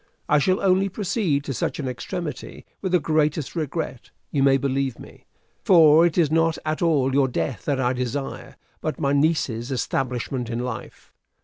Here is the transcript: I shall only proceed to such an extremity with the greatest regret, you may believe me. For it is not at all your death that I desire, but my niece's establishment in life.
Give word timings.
I 0.27 0.39
shall 0.39 0.59
only 0.61 0.89
proceed 0.89 1.43
to 1.43 1.53
such 1.53 1.77
an 1.77 1.87
extremity 1.87 2.65
with 2.81 2.91
the 2.93 2.99
greatest 2.99 3.55
regret, 3.55 4.09
you 4.31 4.41
may 4.41 4.57
believe 4.57 4.97
me. 4.97 5.27
For 5.63 6.07
it 6.07 6.17
is 6.17 6.31
not 6.31 6.57
at 6.65 6.81
all 6.81 7.13
your 7.13 7.27
death 7.27 7.65
that 7.65 7.79
I 7.79 7.93
desire, 7.93 8.55
but 8.81 8.99
my 8.99 9.13
niece's 9.13 9.69
establishment 9.69 10.49
in 10.49 10.57
life. 10.57 11.13